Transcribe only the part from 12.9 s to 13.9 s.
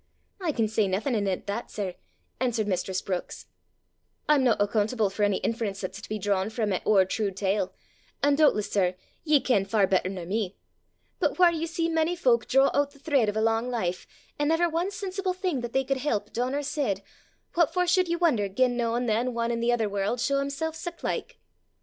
threid o' a lang